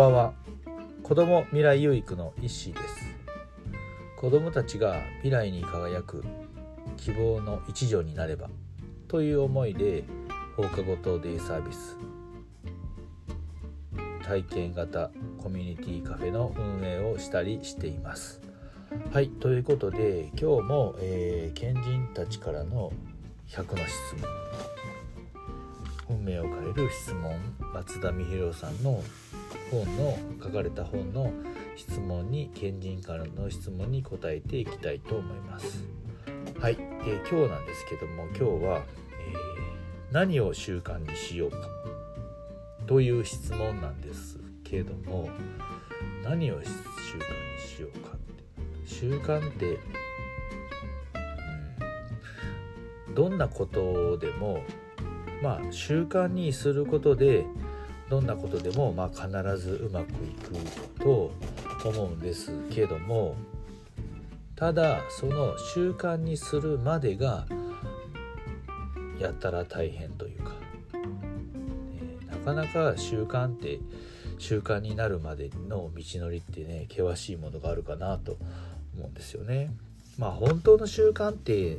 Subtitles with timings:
[0.00, 0.32] ばんは。
[1.02, 3.14] 子ども未来有育の石です。
[4.16, 6.24] 子どもたちが未来に輝く
[6.96, 8.48] 希望の一助になれば
[9.08, 10.04] という思いで
[10.56, 11.98] 放課後等デイサービス。
[14.24, 18.40] 体験型コミュニティカフェの運営をしたりしています。
[19.12, 22.90] はいということで今日も、えー、賢人たちからの
[23.48, 24.40] 100の質問。
[26.08, 27.38] 運命を変える質問
[27.74, 29.00] 松田美弘さんの
[29.70, 31.32] 本の書かれた本の
[31.76, 35.84] 質問に賢人からの質問に答えていきたいと思います。
[36.58, 36.76] はい。
[36.76, 36.82] で
[37.30, 41.56] 今日なんですけども今日は、えー、何を習慣にしようか
[42.86, 45.30] という質問なんですけども
[46.24, 46.72] 何を習慣に
[47.66, 48.30] しようかって。
[48.86, 49.78] 習慣って、
[53.08, 54.62] うん、どんなことでも
[55.42, 57.46] まあ習慣にすることで
[58.10, 61.30] どんなことでもまあ必ずうまくいくと
[61.88, 63.36] 思うんですけども
[64.56, 67.46] ただその習慣にするまでが
[69.20, 70.52] やったら大変というか、
[70.94, 73.78] えなかなか習慣って
[74.38, 78.38] 習慣になるまでの道のりってね険しいものがあるかなと
[78.96, 79.70] 思うんですよね。
[80.18, 81.78] まあ本当の習慣って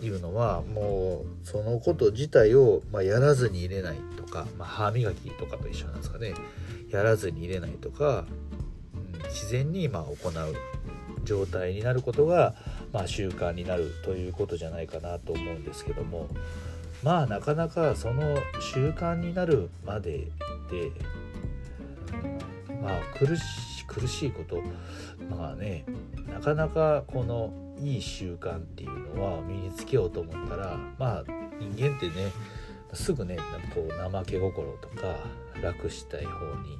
[0.00, 6.34] いうのはもうそのこと自体を、まあ、やらずに入れないとか、まあ、歯磨きとかと一緒なんですかね。
[6.90, 8.24] やらずに入れないとか、
[8.94, 10.32] うん、自然にま行う
[11.24, 12.54] 状態になることが、
[12.92, 16.28] まあ、習慣になるということじゃないかなと思うんですけども。
[17.02, 20.28] まあなかなかその習慣になるまで
[20.70, 20.90] で、
[22.82, 24.62] まあ苦し苦しいこと
[25.30, 25.84] まあね
[26.26, 31.24] なかなかこのいい習慣っていうのは身につけようと思ったらまあ
[31.58, 32.32] 人間ってね
[32.92, 33.38] すぐね
[33.74, 35.16] こう怠け心とか
[35.62, 36.78] 楽したい方に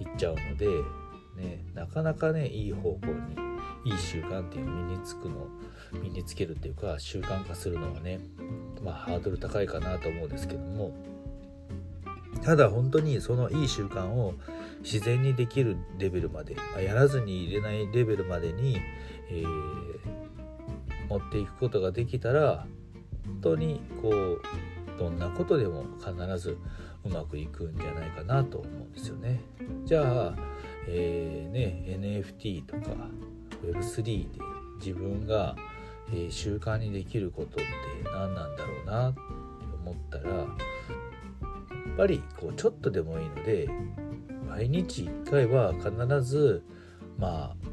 [0.00, 0.66] 行っちゃうので、
[1.36, 3.06] ね、なかなかねいい方向
[3.84, 5.46] にいい習慣っていうのを身につくの
[5.92, 8.20] 身につけるっていうか習慣化するのはね
[8.82, 10.92] まあハードル高いかなと思うんですけども
[12.42, 14.34] ただ本当にそのいい習慣を
[14.82, 18.80] 自然にできるレベルまで、まあ、やらずに入れないレベルまでに、
[19.30, 20.23] えー
[21.08, 22.66] 持っていくことができたら
[23.26, 24.40] 本当にこう
[24.98, 26.58] どんなことでも必ず
[27.04, 29.40] うまくいくんじゃないかなと思うんですよね。
[29.84, 30.34] じゃあ、
[30.88, 32.96] えー、ね、NFT とか
[33.64, 34.38] Web3 で
[34.78, 35.56] 自分が、
[36.10, 37.64] えー、習慣にできることって
[38.04, 39.20] 何なんだろうなって
[39.84, 40.46] 思ったらやっ
[41.96, 43.68] ぱりこうちょっとでもいいので
[44.48, 46.64] 毎日1回は必ず
[47.18, 47.63] まあ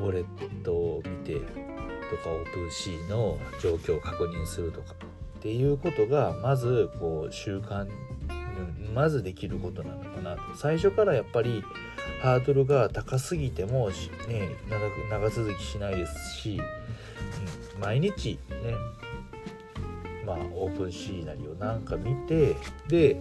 [0.00, 4.94] ウォレットを見てとかオープンシーの状況を確認するとか
[5.38, 7.86] っていうことがまずこう習慣
[8.94, 10.42] まずできることなのかなと。
[10.56, 11.62] 最初からやっぱり
[12.22, 13.90] ハードルが高すぎても、
[14.28, 16.60] ね、長く長続きしないですし、
[17.76, 18.74] うん、毎日ね
[20.26, 22.56] まあオープンシーなりをなんか見て
[22.88, 23.20] で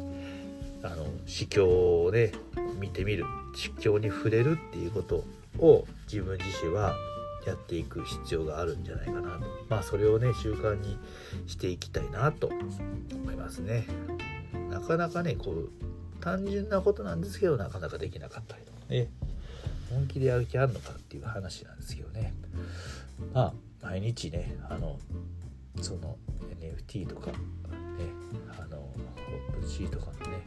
[0.84, 2.32] あの指標をね
[2.80, 3.26] 見てみる。
[3.50, 5.24] 指標に触れるっていうこと。
[5.58, 6.96] を自分自身は
[7.46, 9.46] やっていく必要があるんじゃないかなと。
[9.70, 10.98] まあそれをね習慣に
[11.48, 13.88] していきたいなと思いますね。
[14.70, 15.70] なかなかねこう
[16.22, 19.10] 単純なことなんですけどなかなかできなかったりとかね。
[19.90, 22.34] 本気でやる気あるのかっていう話なんですけどね。
[23.34, 25.00] まあ毎日ねあの
[25.82, 26.18] その
[26.60, 27.36] NFT とかね
[28.60, 30.42] あのオープンシーとかのね、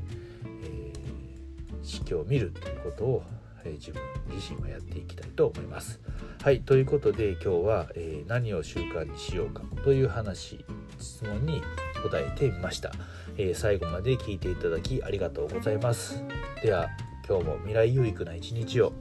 [0.44, 3.22] えー、指標を見るっていうことを
[3.64, 6.00] え自分自身はやっていきたいと思います。
[6.42, 10.64] はいということで今日は、えー、何を習慣にしようかという話
[10.98, 11.62] 質問に
[12.02, 12.90] 答えてみました、
[13.36, 16.22] えー、最後まで聞いていただきありがとうございます。
[16.62, 16.88] では
[17.28, 18.92] 今日も未来有益な一日を